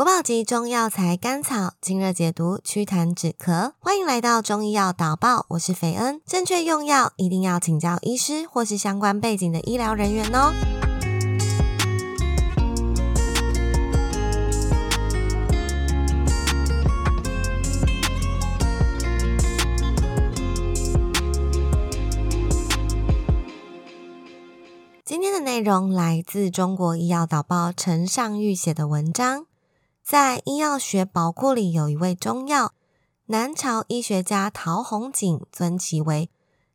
[0.00, 3.72] 国宝级中药材甘草，清热解毒，祛痰止咳。
[3.80, 6.22] 欢迎来到中医药导报，我是斐恩。
[6.24, 10.54] 正确用药一定要请教医师或是相关背景的医疗人员哦。
[25.04, 29.49] 今天的内容来自《中国医药导报》陈尚玉写的文章。
[30.10, 32.72] 在医药学宝库里，有一位中药，
[33.26, 36.28] 南朝医学家陶弘景尊其为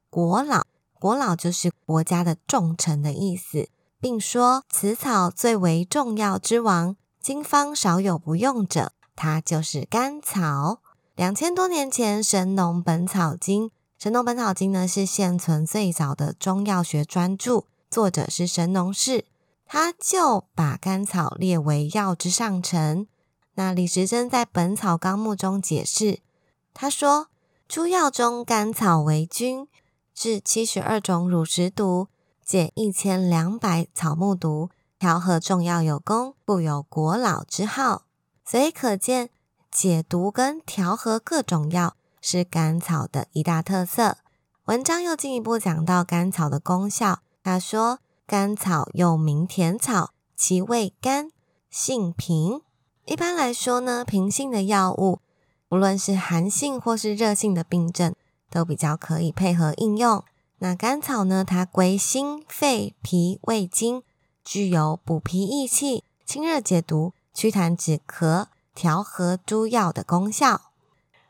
[0.09, 0.65] 国老。
[0.93, 3.67] 国老就是国家的重臣的意思，
[3.99, 10.79] 并说此草最为重要之王，经方少有不用者，它就是甘草。
[11.17, 13.63] 两千多年前，《神农本草经》，
[13.97, 17.65] 《神农本草经》呢是现存最早的中药学专著。
[17.91, 19.25] 作者是神农氏，
[19.65, 23.07] 他就把甘草列为药之上乘。
[23.55, 26.19] 那李时珍在《本草纲目》中解释，
[26.73, 27.27] 他说：
[27.67, 29.67] 诸药中甘草为君，
[30.13, 32.07] 治七十二种乳食毒，
[32.43, 38.03] 解一千两百草木毒，调和众药有功，故有国老之号。
[38.45, 39.29] 所以可见，
[39.71, 44.17] 解毒跟调和各种药是甘草的一大特色。
[44.65, 47.19] 文章又进一步讲到甘草的功效。
[47.43, 51.29] 他说：“甘草又名甜草，其味甘，
[51.69, 52.61] 性平。
[53.05, 55.19] 一般来说呢，平性的药物，
[55.69, 58.15] 无论是寒性或是热性的病症，
[58.49, 60.23] 都比较可以配合应用。
[60.59, 64.01] 那甘草呢，它归心、肺、脾、胃经，
[64.43, 70.61] 具有补脾益气、清热解毒、祛痰止咳、调和诸药的功效。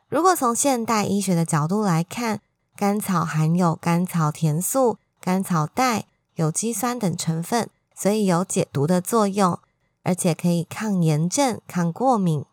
[0.08, 2.40] 如果从现代医学的角度来看，
[2.74, 6.04] 甘草含有甘草甜素。”甘草苷、
[6.36, 9.58] 有机酸等成分，所以有解毒的作用，
[10.06, 12.44] 而且可以抗炎症、抗过敏。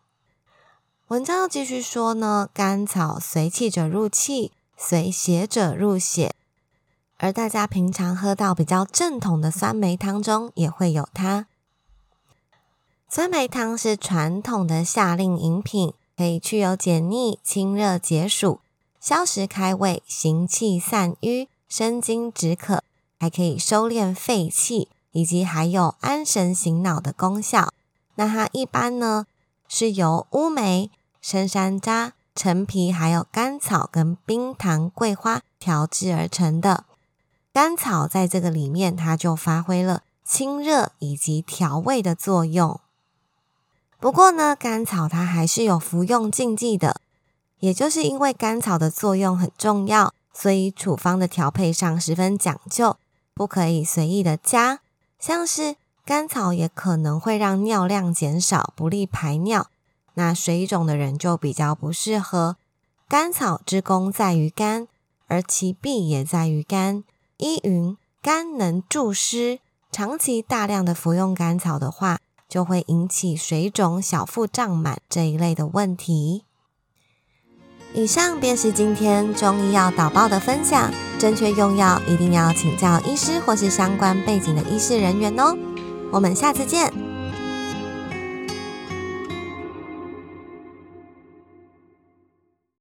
[1.06, 6.34] 文章又继续说呢，甘草随气者入气，随血者入血，
[7.18, 11.46] 而大家平常喝到比较正统的酸梅汤中也会有它。
[13.08, 18.58] 酸梅汤是传统的夏令饮品，可以去油解腻、清热解暑、
[18.98, 21.48] 消食开胃、行气散瘀。
[21.66, 22.84] 生津止渴，
[23.18, 27.72] 还可以收敛肺气，以及还有安神醒脑的功效。
[28.16, 29.26] 那它一般呢
[29.68, 36.84] 是由乌梅、生山楂、陈皮，还有甘草跟冰糖、桂花调制而成的。
[37.52, 42.80] 甘草在这个里面，它就发挥了清热以及调味的作用。
[44.00, 47.00] 不过呢，甘草它还是有服用禁忌的，
[47.60, 50.12] 也就是因为甘草的作用很重要。
[50.32, 52.96] 所以处方的调配上十分讲究，
[53.32, 54.80] 不可以随意的加。
[55.26, 59.68] 像是甘草也可能会让尿量减少，不利排尿。
[60.12, 62.58] 那水肿的人就比较不适合。
[63.08, 64.86] 甘草之功在于肝，
[65.26, 67.04] 而其弊也在于肝。
[67.38, 76.44] 依云，肝能助湿，长期大量的服用甘草的话，就会引起水肿、小腹胀满这一类的问题。
[77.94, 80.92] 以上便是今天中医药导报的分享。
[81.16, 85.56] 正确用药一定要请教医师或是相关背景的医师人员哦。
[86.10, 87.03] 我们下次见。